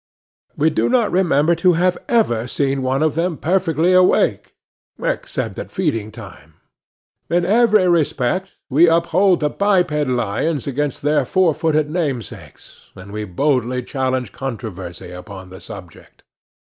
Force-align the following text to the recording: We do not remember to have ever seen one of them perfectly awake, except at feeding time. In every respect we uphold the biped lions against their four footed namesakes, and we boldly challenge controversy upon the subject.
We 0.57 0.71
do 0.71 0.89
not 0.89 1.11
remember 1.11 1.53
to 1.53 1.73
have 1.73 1.95
ever 2.09 2.47
seen 2.47 2.81
one 2.81 3.03
of 3.03 3.13
them 3.13 3.37
perfectly 3.37 3.93
awake, 3.93 4.55
except 4.99 5.59
at 5.59 5.69
feeding 5.69 6.11
time. 6.11 6.55
In 7.29 7.45
every 7.45 7.87
respect 7.87 8.57
we 8.67 8.87
uphold 8.89 9.41
the 9.41 9.49
biped 9.51 9.91
lions 10.09 10.65
against 10.65 11.03
their 11.03 11.23
four 11.23 11.53
footed 11.53 11.87
namesakes, 11.91 12.89
and 12.95 13.11
we 13.11 13.25
boldly 13.25 13.83
challenge 13.83 14.31
controversy 14.31 15.11
upon 15.11 15.51
the 15.51 15.59
subject. 15.61 16.23